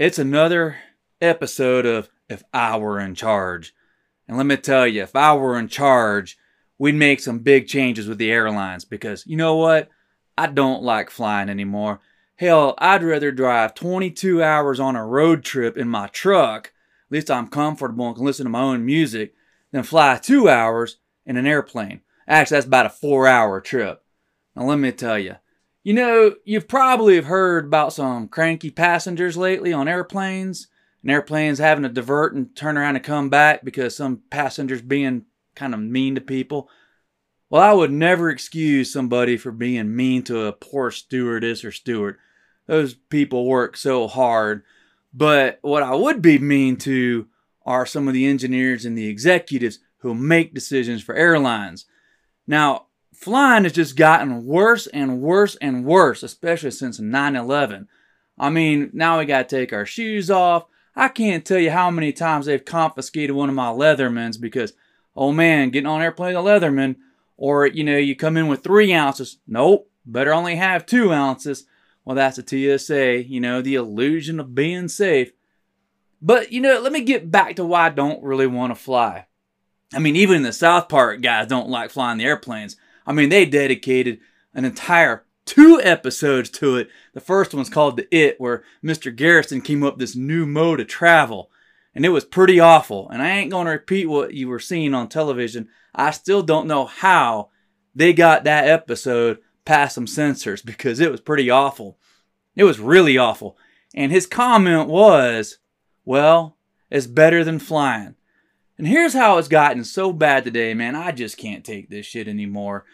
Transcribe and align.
It's 0.00 0.18
another 0.18 0.78
episode 1.20 1.84
of 1.84 2.08
If 2.26 2.42
I 2.54 2.78
Were 2.78 2.98
in 2.98 3.14
Charge. 3.14 3.74
And 4.26 4.38
let 4.38 4.46
me 4.46 4.56
tell 4.56 4.86
you, 4.86 5.02
if 5.02 5.14
I 5.14 5.34
were 5.34 5.58
in 5.58 5.68
charge, 5.68 6.38
we'd 6.78 6.94
make 6.94 7.20
some 7.20 7.40
big 7.40 7.68
changes 7.68 8.08
with 8.08 8.16
the 8.16 8.32
airlines 8.32 8.86
because 8.86 9.26
you 9.26 9.36
know 9.36 9.56
what? 9.56 9.90
I 10.38 10.46
don't 10.46 10.82
like 10.82 11.10
flying 11.10 11.50
anymore. 11.50 12.00
Hell, 12.36 12.76
I'd 12.78 13.02
rather 13.02 13.30
drive 13.30 13.74
22 13.74 14.42
hours 14.42 14.80
on 14.80 14.96
a 14.96 15.04
road 15.04 15.44
trip 15.44 15.76
in 15.76 15.86
my 15.86 16.06
truck, 16.06 16.68
at 16.68 17.12
least 17.12 17.30
I'm 17.30 17.48
comfortable 17.48 18.06
and 18.06 18.16
can 18.16 18.24
listen 18.24 18.46
to 18.46 18.50
my 18.50 18.62
own 18.62 18.86
music, 18.86 19.34
than 19.70 19.82
fly 19.82 20.16
two 20.16 20.48
hours 20.48 20.96
in 21.26 21.36
an 21.36 21.46
airplane. 21.46 22.00
Actually, 22.26 22.54
that's 22.54 22.66
about 22.66 22.86
a 22.86 22.88
four 22.88 23.26
hour 23.26 23.60
trip. 23.60 24.02
Now, 24.56 24.64
let 24.64 24.78
me 24.78 24.92
tell 24.92 25.18
you, 25.18 25.36
you 25.82 25.94
know, 25.94 26.34
you've 26.44 26.68
probably 26.68 27.16
have 27.16 27.24
heard 27.24 27.66
about 27.66 27.92
some 27.92 28.28
cranky 28.28 28.70
passengers 28.70 29.36
lately 29.36 29.72
on 29.72 29.88
airplanes, 29.88 30.68
and 31.02 31.10
airplanes 31.10 31.58
having 31.58 31.84
to 31.84 31.88
divert 31.88 32.34
and 32.34 32.54
turn 32.54 32.76
around 32.76 32.96
and 32.96 33.04
come 33.04 33.30
back 33.30 33.64
because 33.64 33.96
some 33.96 34.22
passengers 34.30 34.82
being 34.82 35.24
kind 35.54 35.72
of 35.72 35.80
mean 35.80 36.14
to 36.14 36.20
people. 36.20 36.68
Well, 37.48 37.62
I 37.62 37.72
would 37.72 37.90
never 37.90 38.30
excuse 38.30 38.92
somebody 38.92 39.36
for 39.36 39.50
being 39.50 39.96
mean 39.96 40.22
to 40.24 40.42
a 40.42 40.52
poor 40.52 40.90
stewardess 40.90 41.64
or 41.64 41.72
steward. 41.72 42.16
Those 42.66 42.94
people 42.94 43.46
work 43.46 43.76
so 43.76 44.06
hard. 44.06 44.62
But 45.12 45.58
what 45.62 45.82
I 45.82 45.94
would 45.94 46.22
be 46.22 46.38
mean 46.38 46.76
to 46.78 47.26
are 47.66 47.86
some 47.86 48.06
of 48.06 48.14
the 48.14 48.26
engineers 48.26 48.84
and 48.84 48.96
the 48.96 49.08
executives 49.08 49.80
who 49.98 50.14
make 50.14 50.54
decisions 50.54 51.02
for 51.02 51.14
airlines. 51.14 51.86
Now, 52.46 52.86
flying 53.20 53.64
has 53.64 53.72
just 53.72 53.96
gotten 53.96 54.46
worse 54.46 54.86
and 54.88 55.20
worse 55.20 55.54
and 55.56 55.84
worse, 55.84 56.22
especially 56.22 56.70
since 56.70 56.98
9 56.98 57.36
11. 57.36 57.88
I 58.38 58.48
mean, 58.48 58.90
now 58.94 59.18
we 59.18 59.26
got 59.26 59.48
to 59.48 59.56
take 59.56 59.72
our 59.72 59.84
shoes 59.84 60.30
off. 60.30 60.64
I 60.96 61.08
can't 61.08 61.44
tell 61.44 61.58
you 61.58 61.70
how 61.70 61.90
many 61.90 62.12
times 62.12 62.46
they've 62.46 62.64
confiscated 62.64 63.36
one 63.36 63.48
of 63.48 63.54
my 63.54 63.68
Leathermans 63.68 64.40
because, 64.40 64.72
oh 65.14 65.32
man, 65.32 65.70
getting 65.70 65.86
on 65.86 66.02
airplane 66.02 66.34
a 66.34 66.40
Leatherman, 66.40 66.96
or 67.36 67.66
you 67.66 67.84
know, 67.84 67.98
you 67.98 68.16
come 68.16 68.36
in 68.36 68.48
with 68.48 68.62
three 68.62 68.92
ounces. 68.92 69.38
Nope, 69.46 69.90
better 70.06 70.32
only 70.32 70.56
have 70.56 70.86
two 70.86 71.12
ounces. 71.12 71.66
Well, 72.04 72.16
that's 72.16 72.38
a 72.38 72.78
TSA, 72.78 73.24
you 73.24 73.40
know, 73.40 73.60
the 73.60 73.74
illusion 73.74 74.40
of 74.40 74.54
being 74.54 74.88
safe. 74.88 75.32
But, 76.22 76.52
you 76.52 76.60
know, 76.60 76.80
let 76.80 76.92
me 76.92 77.02
get 77.02 77.30
back 77.30 77.56
to 77.56 77.64
why 77.64 77.86
I 77.86 77.90
don't 77.90 78.22
really 78.22 78.46
want 78.46 78.74
to 78.74 78.74
fly. 78.74 79.26
I 79.92 79.98
mean, 79.98 80.16
even 80.16 80.42
the 80.42 80.52
South 80.52 80.88
Park 80.88 81.20
guys 81.20 81.46
don't 81.46 81.68
like 81.68 81.90
flying 81.90 82.18
the 82.18 82.24
airplanes. 82.24 82.76
I 83.06 83.12
mean, 83.12 83.28
they 83.28 83.44
dedicated 83.44 84.20
an 84.54 84.64
entire 84.64 85.24
two 85.44 85.80
episodes 85.82 86.50
to 86.50 86.76
it. 86.76 86.88
The 87.12 87.20
first 87.20 87.54
one's 87.54 87.70
called 87.70 87.96
The 87.96 88.14
It, 88.14 88.40
where 88.40 88.62
Mr. 88.84 89.14
Garrison 89.14 89.60
came 89.60 89.82
up 89.82 89.94
with 89.94 90.00
this 90.00 90.16
new 90.16 90.46
mode 90.46 90.80
of 90.80 90.86
travel. 90.86 91.50
And 91.94 92.04
it 92.04 92.10
was 92.10 92.24
pretty 92.24 92.60
awful. 92.60 93.08
And 93.10 93.20
I 93.20 93.30
ain't 93.30 93.50
going 93.50 93.66
to 93.66 93.72
repeat 93.72 94.06
what 94.06 94.32
you 94.32 94.48
were 94.48 94.60
seeing 94.60 94.94
on 94.94 95.08
television. 95.08 95.68
I 95.94 96.12
still 96.12 96.42
don't 96.42 96.68
know 96.68 96.86
how 96.86 97.50
they 97.94 98.12
got 98.12 98.44
that 98.44 98.68
episode 98.68 99.38
past 99.64 99.96
some 99.96 100.06
censors 100.06 100.62
because 100.62 101.00
it 101.00 101.10
was 101.10 101.20
pretty 101.20 101.50
awful. 101.50 101.98
It 102.54 102.64
was 102.64 102.78
really 102.78 103.18
awful. 103.18 103.58
And 103.94 104.12
his 104.12 104.26
comment 104.26 104.88
was, 104.88 105.58
well, 106.04 106.56
it's 106.90 107.06
better 107.06 107.42
than 107.42 107.58
flying. 107.58 108.14
And 108.80 108.88
here's 108.88 109.12
how 109.12 109.36
it's 109.36 109.46
gotten 109.46 109.84
so 109.84 110.10
bad 110.10 110.42
today, 110.42 110.72
man. 110.72 110.96
I 110.96 111.12
just 111.12 111.36
can't 111.36 111.66
take 111.66 111.90
this 111.90 112.06
shit 112.06 112.26
anymore. 112.26 112.86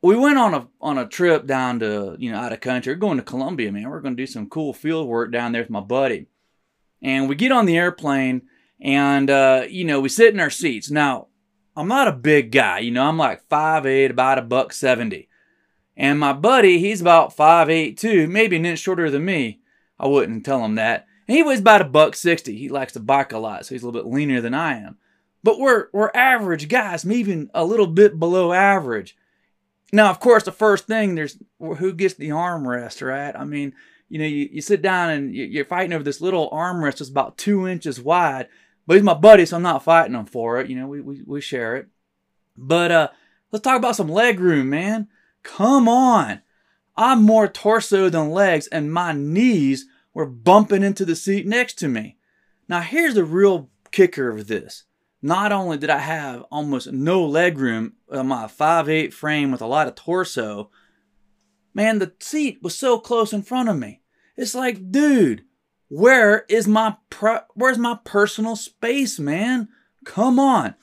We 0.00 0.16
went 0.16 0.38
on 0.38 0.54
a 0.54 0.68
on 0.80 0.96
a 0.96 1.06
trip 1.06 1.46
down 1.46 1.80
to, 1.80 2.16
you 2.18 2.32
know, 2.32 2.38
out 2.38 2.54
of 2.54 2.60
country. 2.60 2.94
We're 2.94 3.00
going 3.00 3.18
to 3.18 3.22
Colombia, 3.22 3.70
man. 3.70 3.90
We're 3.90 4.00
going 4.00 4.16
to 4.16 4.22
do 4.22 4.26
some 4.26 4.48
cool 4.48 4.72
field 4.72 5.06
work 5.06 5.30
down 5.30 5.52
there 5.52 5.60
with 5.60 5.68
my 5.68 5.80
buddy. 5.80 6.28
And 7.02 7.28
we 7.28 7.34
get 7.34 7.52
on 7.52 7.66
the 7.66 7.76
airplane 7.76 8.48
and 8.80 9.28
uh, 9.28 9.66
you 9.68 9.84
know, 9.84 10.00
we 10.00 10.08
sit 10.08 10.32
in 10.32 10.40
our 10.40 10.48
seats. 10.48 10.90
Now, 10.90 11.26
I'm 11.76 11.86
not 11.86 12.08
a 12.08 12.12
big 12.12 12.50
guy, 12.50 12.78
you 12.78 12.90
know, 12.90 13.04
I'm 13.04 13.18
like 13.18 13.46
5'8, 13.46 14.08
about 14.08 14.38
a 14.38 14.42
buck 14.42 14.72
70. 14.72 15.28
And 15.98 16.18
my 16.18 16.32
buddy, 16.32 16.78
he's 16.78 17.02
about 17.02 17.36
5'8 17.36 17.94
too, 17.98 18.26
maybe 18.26 18.56
an 18.56 18.64
inch 18.64 18.78
shorter 18.78 19.10
than 19.10 19.26
me. 19.26 19.60
I 19.98 20.06
wouldn't 20.06 20.46
tell 20.46 20.64
him 20.64 20.76
that. 20.76 21.06
And 21.28 21.36
he 21.36 21.42
weighs 21.42 21.60
about 21.60 21.82
a 21.82 21.84
buck 21.84 22.16
60. 22.16 22.56
He 22.56 22.70
likes 22.70 22.94
to 22.94 23.00
bike 23.00 23.32
a 23.32 23.38
lot, 23.38 23.66
so 23.66 23.74
he's 23.74 23.82
a 23.82 23.86
little 23.86 24.00
bit 24.00 24.10
leaner 24.10 24.40
than 24.40 24.54
I 24.54 24.78
am. 24.78 24.96
But 25.42 25.58
we're 25.58 25.88
we're 25.92 26.10
average 26.14 26.68
guys, 26.68 27.04
even 27.06 27.50
a 27.54 27.64
little 27.64 27.86
bit 27.86 28.18
below 28.18 28.52
average. 28.52 29.16
Now, 29.92 30.10
of 30.10 30.20
course, 30.20 30.44
the 30.44 30.52
first 30.52 30.86
thing 30.86 31.14
there's 31.14 31.38
who 31.58 31.92
gets 31.92 32.14
the 32.14 32.28
armrest, 32.28 33.06
right? 33.06 33.34
I 33.34 33.44
mean, 33.44 33.74
you 34.08 34.18
know, 34.18 34.26
you, 34.26 34.48
you 34.52 34.60
sit 34.60 34.82
down 34.82 35.10
and 35.10 35.34
you're 35.34 35.64
fighting 35.64 35.92
over 35.92 36.04
this 36.04 36.20
little 36.20 36.50
armrest 36.50 36.98
that's 36.98 37.08
about 37.08 37.38
two 37.38 37.66
inches 37.66 38.00
wide. 38.00 38.48
But 38.86 38.94
he's 38.94 39.04
my 39.04 39.14
buddy, 39.14 39.46
so 39.46 39.56
I'm 39.56 39.62
not 39.62 39.84
fighting 39.84 40.14
him 40.14 40.26
for 40.26 40.58
it. 40.60 40.68
You 40.68 40.76
know, 40.76 40.88
we, 40.88 41.00
we, 41.00 41.22
we 41.24 41.40
share 41.40 41.76
it. 41.76 41.86
But 42.56 42.90
uh, 42.90 43.08
let's 43.52 43.62
talk 43.62 43.76
about 43.76 43.94
some 43.94 44.08
leg 44.08 44.40
room, 44.40 44.68
man. 44.68 45.08
Come 45.42 45.88
on. 45.88 46.42
I'm 46.96 47.22
more 47.22 47.46
torso 47.46 48.08
than 48.10 48.30
legs, 48.30 48.66
and 48.66 48.92
my 48.92 49.12
knees 49.12 49.86
were 50.12 50.26
bumping 50.26 50.82
into 50.82 51.04
the 51.04 51.14
seat 51.14 51.46
next 51.46 51.74
to 51.78 51.88
me. 51.88 52.16
Now, 52.68 52.80
here's 52.80 53.14
the 53.14 53.24
real 53.24 53.70
kicker 53.92 54.28
of 54.28 54.48
this. 54.48 54.84
Not 55.22 55.52
only 55.52 55.76
did 55.76 55.90
I 55.90 55.98
have 55.98 56.42
almost 56.50 56.92
no 56.92 57.24
leg 57.24 57.58
room 57.58 57.94
on 58.10 58.18
uh, 58.18 58.24
my 58.24 58.44
5'8 58.46 59.12
frame 59.12 59.52
with 59.52 59.60
a 59.60 59.66
lot 59.66 59.86
of 59.86 59.94
torso, 59.94 60.70
man, 61.74 61.98
the 61.98 62.12
seat 62.20 62.60
was 62.62 62.76
so 62.76 62.98
close 62.98 63.32
in 63.32 63.42
front 63.42 63.68
of 63.68 63.78
me. 63.78 64.00
It's 64.36 64.54
like, 64.54 64.90
dude, 64.90 65.44
where 65.88 66.46
is 66.48 66.66
my 66.66 66.96
pro- 67.10 67.40
where's 67.54 67.78
my 67.78 67.98
personal 68.04 68.56
space, 68.56 69.18
man? 69.18 69.68
Come 70.04 70.38
on. 70.38 70.74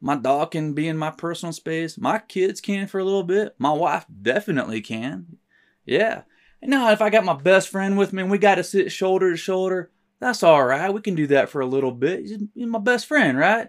My 0.00 0.16
dog 0.16 0.50
can 0.50 0.74
be 0.74 0.88
in 0.88 0.96
my 0.96 1.10
personal 1.10 1.52
space. 1.52 1.96
My 1.96 2.18
kids 2.18 2.60
can 2.60 2.88
for 2.88 2.98
a 2.98 3.04
little 3.04 3.22
bit. 3.22 3.54
My 3.56 3.72
wife 3.72 4.04
definitely 4.20 4.80
can. 4.80 5.38
Yeah. 5.86 6.22
Now, 6.60 6.90
if 6.90 7.00
I 7.00 7.08
got 7.08 7.24
my 7.24 7.34
best 7.34 7.68
friend 7.68 7.96
with 7.96 8.12
me 8.12 8.22
and 8.22 8.30
we 8.30 8.38
got 8.38 8.56
to 8.56 8.64
sit 8.64 8.92
shoulder 8.92 9.30
to 9.30 9.36
shoulder, 9.36 9.90
that's 10.22 10.44
all 10.44 10.64
right. 10.64 10.94
We 10.94 11.00
can 11.00 11.16
do 11.16 11.26
that 11.26 11.48
for 11.48 11.60
a 11.60 11.66
little 11.66 11.90
bit. 11.90 12.20
He's 12.20 12.38
my 12.54 12.78
best 12.78 13.06
friend, 13.06 13.36
right? 13.36 13.68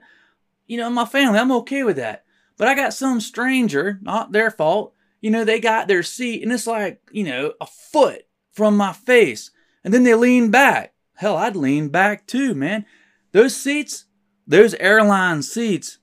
You 0.67 0.77
know, 0.77 0.89
my 0.91 1.05
family, 1.05 1.39
I'm 1.39 1.51
okay 1.51 1.83
with 1.83 1.95
that. 1.95 2.25
But 2.57 2.67
I 2.67 2.75
got 2.75 2.93
some 2.93 3.19
stranger, 3.19 3.97
not 4.03 4.31
their 4.31 4.51
fault. 4.51 4.93
You 5.19 5.31
know, 5.31 5.43
they 5.43 5.59
got 5.59 5.87
their 5.87 6.03
seat 6.03 6.43
and 6.43 6.51
it's 6.51 6.67
like, 6.67 7.01
you 7.11 7.23
know, 7.23 7.53
a 7.59 7.65
foot 7.65 8.27
from 8.51 8.77
my 8.77 8.93
face. 8.93 9.49
And 9.83 9.91
then 9.91 10.03
they 10.03 10.13
lean 10.13 10.51
back. 10.51 10.93
Hell, 11.15 11.37
I'd 11.37 11.55
lean 11.55 11.89
back 11.89 12.27
too, 12.27 12.53
man. 12.53 12.85
Those 13.31 13.55
seats, 13.55 14.05
those 14.45 14.75
airline 14.75 15.41
seats, 15.41 15.97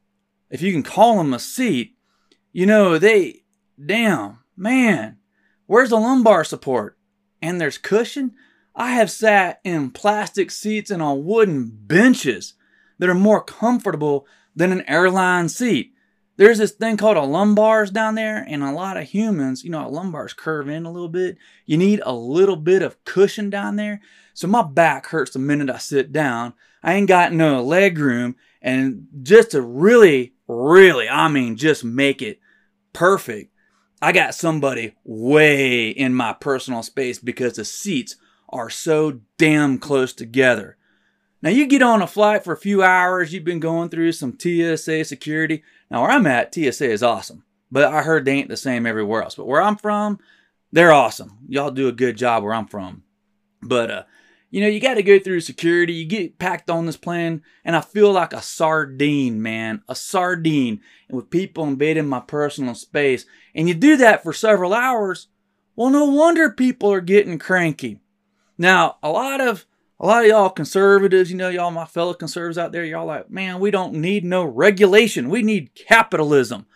if 0.50 0.62
you 0.62 0.72
can 0.72 0.82
call 0.82 1.18
them 1.18 1.32
a 1.32 1.38
seat, 1.38 1.96
you 2.52 2.66
know, 2.66 2.98
they, 2.98 3.44
damn, 3.86 4.40
man, 4.56 5.18
where's 5.66 5.90
the 5.90 5.96
lumbar 5.96 6.42
support? 6.42 6.98
And 7.40 7.60
there's 7.60 7.78
cushion? 7.78 8.32
I 8.80 8.92
have 8.92 9.10
sat 9.10 9.60
in 9.62 9.90
plastic 9.90 10.50
seats 10.50 10.90
and 10.90 11.02
on 11.02 11.26
wooden 11.26 11.70
benches 11.70 12.54
that 12.98 13.10
are 13.10 13.14
more 13.14 13.44
comfortable 13.44 14.26
than 14.56 14.72
an 14.72 14.88
airline 14.88 15.50
seat. 15.50 15.92
There's 16.38 16.56
this 16.56 16.72
thing 16.72 16.96
called 16.96 17.18
a 17.18 17.20
lumbars 17.20 17.92
down 17.92 18.14
there, 18.14 18.42
and 18.48 18.62
a 18.62 18.72
lot 18.72 18.96
of 18.96 19.06
humans, 19.06 19.62
you 19.64 19.68
know, 19.68 19.86
lumbars 19.86 20.34
curve 20.34 20.70
in 20.70 20.86
a 20.86 20.90
little 20.90 21.10
bit. 21.10 21.36
You 21.66 21.76
need 21.76 22.00
a 22.06 22.14
little 22.14 22.56
bit 22.56 22.80
of 22.80 23.04
cushion 23.04 23.50
down 23.50 23.76
there. 23.76 24.00
So 24.32 24.48
my 24.48 24.62
back 24.62 25.08
hurts 25.08 25.32
the 25.32 25.40
minute 25.40 25.68
I 25.68 25.76
sit 25.76 26.10
down. 26.10 26.54
I 26.82 26.94
ain't 26.94 27.06
got 27.06 27.34
no 27.34 27.62
leg 27.62 27.98
room. 27.98 28.36
And 28.62 29.08
just 29.22 29.50
to 29.50 29.60
really 29.60 30.32
really, 30.48 31.06
I 31.06 31.28
mean, 31.28 31.56
just 31.56 31.84
make 31.84 32.22
it 32.22 32.40
perfect. 32.94 33.52
I 34.00 34.12
got 34.12 34.34
somebody 34.34 34.94
way 35.04 35.90
in 35.90 36.14
my 36.14 36.32
personal 36.32 36.82
space 36.82 37.18
because 37.18 37.56
the 37.56 37.66
seats 37.66 38.16
are 38.50 38.70
so 38.70 39.20
damn 39.38 39.78
close 39.78 40.12
together. 40.12 40.76
Now, 41.42 41.50
you 41.50 41.66
get 41.66 41.82
on 41.82 42.02
a 42.02 42.06
flight 42.06 42.44
for 42.44 42.52
a 42.52 42.58
few 42.58 42.82
hours, 42.82 43.32
you've 43.32 43.44
been 43.44 43.60
going 43.60 43.88
through 43.88 44.12
some 44.12 44.38
TSA 44.38 45.04
security. 45.04 45.62
Now, 45.90 46.02
where 46.02 46.10
I'm 46.10 46.26
at, 46.26 46.54
TSA 46.54 46.90
is 46.90 47.02
awesome, 47.02 47.44
but 47.70 47.84
I 47.84 48.02
heard 48.02 48.24
they 48.24 48.32
ain't 48.32 48.50
the 48.50 48.56
same 48.56 48.86
everywhere 48.86 49.22
else. 49.22 49.36
But 49.36 49.46
where 49.46 49.62
I'm 49.62 49.76
from, 49.76 50.18
they're 50.70 50.92
awesome. 50.92 51.38
Y'all 51.48 51.70
do 51.70 51.88
a 51.88 51.92
good 51.92 52.16
job 52.16 52.42
where 52.42 52.52
I'm 52.52 52.66
from. 52.66 53.04
But 53.62 53.90
uh, 53.90 54.02
you 54.50 54.60
know, 54.60 54.66
you 54.66 54.80
got 54.80 54.94
to 54.94 55.02
go 55.02 55.18
through 55.18 55.40
security. 55.40 55.92
You 55.92 56.06
get 56.06 56.38
packed 56.38 56.70
on 56.70 56.86
this 56.86 56.96
plane, 56.96 57.42
and 57.64 57.76
I 57.76 57.80
feel 57.80 58.12
like 58.12 58.32
a 58.32 58.42
sardine, 58.42 59.40
man, 59.40 59.82
a 59.88 59.94
sardine, 59.94 60.80
and 61.08 61.16
with 61.16 61.30
people 61.30 61.64
invading 61.64 62.08
my 62.08 62.20
personal 62.20 62.74
space. 62.74 63.26
And 63.54 63.68
you 63.68 63.74
do 63.74 63.96
that 63.98 64.22
for 64.22 64.32
several 64.32 64.74
hours. 64.74 65.28
Well, 65.76 65.90
no 65.90 66.04
wonder 66.04 66.50
people 66.50 66.92
are 66.92 67.00
getting 67.00 67.38
cranky. 67.38 68.00
Now, 68.60 68.98
a 69.02 69.08
lot 69.08 69.40
of 69.40 69.64
a 69.98 70.06
lot 70.06 70.22
of 70.22 70.28
y'all 70.28 70.50
conservatives, 70.50 71.30
you 71.30 71.36
know, 71.38 71.48
y'all 71.48 71.70
my 71.70 71.86
fellow 71.86 72.12
conservatives 72.12 72.58
out 72.58 72.72
there, 72.72 72.84
y'all 72.84 73.06
like, 73.06 73.30
man, 73.30 73.58
we 73.58 73.70
don't 73.70 73.94
need 73.94 74.22
no 74.22 74.44
regulation. 74.44 75.30
We 75.30 75.42
need 75.42 75.74
capitalism. 75.74 76.66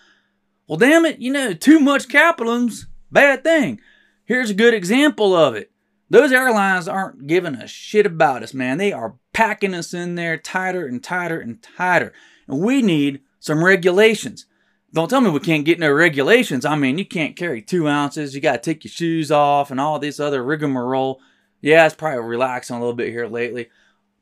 Well, 0.67 0.79
damn 0.79 1.05
it, 1.05 1.19
you 1.19 1.31
know, 1.31 1.53
too 1.53 1.81
much 1.81 2.09
capitalism's 2.09 2.87
bad 3.13 3.45
thing. 3.45 3.83
Here's 4.25 4.49
a 4.49 4.55
good 4.55 4.73
example 4.73 5.35
of 5.35 5.57
it. 5.57 5.73
Those 6.09 6.33
airlines 6.33 6.89
aren't 6.89 7.27
giving 7.27 7.55
a 7.55 7.67
shit 7.67 8.07
about 8.07 8.43
us, 8.43 8.55
man. 8.55 8.79
They 8.79 8.95
are 8.95 9.17
packing 9.35 9.75
us 9.75 9.93
in 9.93 10.15
there 10.15 10.39
tighter 10.39 10.87
and 10.87 11.05
tighter 11.05 11.39
and 11.39 11.63
tighter. 11.63 12.15
And 12.49 12.61
we 12.61 12.81
need 12.81 13.21
some 13.41 13.63
regulations. 13.63 14.47
Don't 14.95 15.11
tell 15.11 15.21
me 15.21 15.29
we 15.29 15.41
can't 15.41 15.67
get 15.67 15.79
no 15.79 15.93
regulations. 15.93 16.65
I 16.65 16.77
mean, 16.77 16.97
you 16.97 17.05
can't 17.05 17.37
carry 17.37 17.61
two 17.61 17.87
ounces. 17.89 18.35
You 18.35 18.41
got 18.41 18.63
to 18.63 18.71
take 18.71 18.85
your 18.85 18.91
shoes 18.91 19.31
off 19.31 19.71
and 19.71 19.79
all 19.79 19.99
this 19.99 20.19
other 20.19 20.43
rigmarole. 20.43 21.21
Yeah, 21.65 21.87
it's 21.87 21.95
probably 21.95 22.21
relaxing 22.21 22.77
a 22.77 22.79
little 22.79 22.95
bit 22.95 23.09
here 23.09 23.27
lately. 23.27 23.71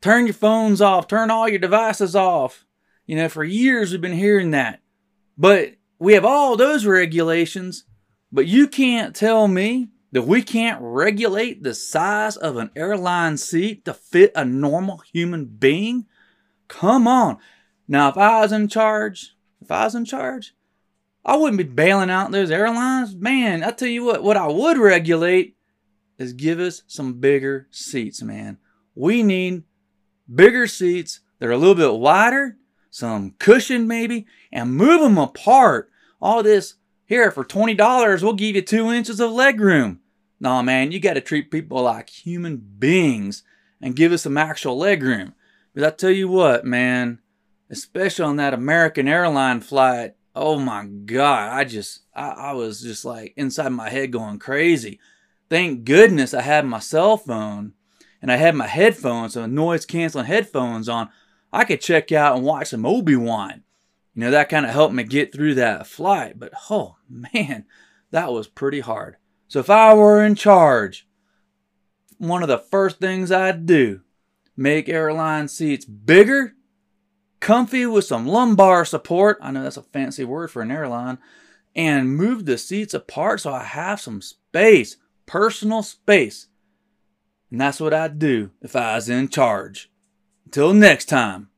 Turn 0.01 0.27
your 0.27 0.35
phones 0.35 0.81
off. 0.81 1.09
Turn 1.09 1.29
all 1.29 1.49
your 1.49 1.59
devices 1.59 2.15
off. 2.15 2.65
You 3.05 3.17
know, 3.17 3.29
for 3.29 3.43
years 3.43 3.91
we've 3.91 4.01
been 4.01 4.13
hearing 4.13 4.53
that. 4.53 4.81
But 5.37 5.75
we 5.99 6.13
have 6.13 6.25
all 6.25 6.57
those 6.57 6.87
regulations. 6.87 7.83
But 8.31 8.47
you 8.47 8.69
can't 8.69 9.13
tell 9.17 9.49
me 9.49 9.89
that 10.13 10.23
we 10.23 10.41
can't 10.43 10.79
regulate 10.81 11.65
the 11.65 11.75
size 11.75 12.37
of 12.37 12.59
an 12.59 12.71
airline 12.77 13.37
seat 13.39 13.85
to 13.87 13.93
fit 13.93 14.31
a 14.37 14.45
normal 14.45 15.03
human 15.13 15.47
being? 15.47 16.07
Come 16.69 17.09
on. 17.09 17.39
Now, 17.89 18.09
if 18.09 18.17
I 18.17 18.43
was 18.43 18.53
in 18.53 18.69
charge, 18.69 19.35
if 19.61 19.69
I 19.69 19.83
was 19.87 19.97
in 19.97 20.05
charge, 20.05 20.55
I 21.25 21.35
wouldn't 21.35 21.59
be 21.59 21.65
bailing 21.65 22.09
out 22.09 22.31
those 22.31 22.53
airlines. 22.53 23.17
Man, 23.17 23.65
I 23.65 23.73
tell 23.73 23.89
you 23.89 24.05
what, 24.05 24.23
what 24.23 24.37
I 24.37 24.47
would 24.47 24.79
regulate 24.79 25.57
is 26.23 26.33
give 26.33 26.59
us 26.59 26.83
some 26.87 27.21
bigger 27.21 27.67
seats, 27.71 28.23
man. 28.23 28.59
We 28.95 29.23
need 29.23 29.65
bigger 30.33 30.67
seats 30.67 31.21
that 31.39 31.49
are 31.49 31.53
a 31.53 31.59
little 31.59 31.75
bit 31.75 31.99
wider, 31.99 32.57
some 32.91 33.33
cushion 33.39 33.87
maybe, 33.87 34.27
and 34.51 34.75
move 34.75 35.01
them 35.01 35.19
apart. 35.19 35.91
All 36.21 36.43
this 36.43 36.75
here 37.05 37.31
for 37.31 37.45
$20, 37.45 38.23
we'll 38.23 38.33
give 38.35 38.57
you 38.57 38.63
two 38.63 38.91
inches 38.91 39.21
of 39.21 39.33
leg 39.33 39.61
room. 39.61 40.01
Nah, 40.41 40.63
man, 40.63 40.93
you 40.93 41.01
got 41.01 41.15
to 41.15 41.21
treat 41.21 41.51
people 41.51 41.83
like 41.83 42.11
human 42.11 42.57
beings 42.57 43.43
and 43.81 43.97
give 43.97 44.13
us 44.13 44.23
some 44.23 44.37
actual 44.37 44.79
leg 44.79 45.03
room. 45.03 45.35
Because 45.75 45.93
I 45.93 45.95
tell 45.95 46.11
you 46.11 46.29
what, 46.29 46.65
man, 46.65 47.19
especially 47.71 48.25
on 48.25 48.37
that 48.37 48.55
American 48.55 49.09
airline 49.09 49.61
flight, 49.61 50.15
oh 50.35 50.59
my 50.59 50.85
God, 50.87 51.53
I 51.53 51.65
just, 51.65 52.01
I, 52.15 52.31
I 52.31 52.53
was 52.53 52.81
just 52.81 53.05
like 53.05 53.35
inside 53.37 53.71
my 53.71 53.89
head 53.89 54.13
going 54.13 54.39
crazy. 54.39 55.01
Thank 55.53 55.85
goodness 55.85 56.33
I 56.33 56.41
had 56.41 56.65
my 56.65 56.79
cell 56.79 57.19
phone 57.19 57.75
and 58.23 58.33
I 58.33 58.37
had 58.37 58.55
my 58.55 58.67
headphones, 58.67 59.35
so 59.35 59.45
noise 59.45 59.85
canceling 59.85 60.25
headphones 60.25 60.89
on. 60.89 61.11
I 61.53 61.65
could 61.65 61.83
check 61.83 62.11
out 62.11 62.37
and 62.37 62.47
watch 62.47 62.69
some 62.69 62.87
Obi 62.87 63.17
Wan. 63.17 63.63
You 64.15 64.23
know, 64.23 64.31
that 64.31 64.49
kind 64.49 64.65
of 64.65 64.73
helped 64.73 64.95
me 64.95 65.05
get 65.05 65.31
through 65.31 65.57
that 65.57 65.87
flight. 65.87 66.39
But 66.39 66.55
oh 66.71 66.97
man, 67.07 67.67
that 68.13 68.33
was 68.33 68.49
pretty 68.49 68.81
hard. 68.81 69.17
So 69.47 69.59
if 69.59 69.69
I 69.69 69.93
were 69.93 70.25
in 70.25 70.37
charge, 70.37 71.07
one 72.17 72.43
of 72.43 72.49
the 72.49 72.57
first 72.57 72.99
things 72.99 73.31
I'd 73.31 73.67
do, 73.67 74.01
make 74.57 74.89
airline 74.89 75.49
seats 75.49 75.85
bigger, 75.85 76.55
comfy 77.41 77.85
with 77.85 78.07
some 78.07 78.27
lumbar 78.27 78.87
support. 78.87 79.37
I 79.43 79.51
know 79.51 79.65
that's 79.65 79.77
a 79.77 79.83
fancy 79.83 80.25
word 80.25 80.51
for 80.51 80.63
an 80.63 80.71
airline. 80.71 81.19
And 81.77 82.17
move 82.17 82.47
the 82.47 82.57
seats 82.57 82.95
apart 82.95 83.41
so 83.41 83.53
I 83.53 83.65
have 83.65 84.01
some 84.01 84.23
space, 84.23 84.97
personal 85.33 85.83
space. 85.83 86.49
And 87.51 87.59
that's 87.59 87.81
what 87.81 87.95
I'd 87.95 88.19
do 88.19 88.51
if 88.61 88.77
I 88.77 88.97
was 88.97 89.09
in 89.09 89.29
charge. 89.29 89.91
Until 90.45 90.75
next 90.75 91.07
time. 91.07 91.49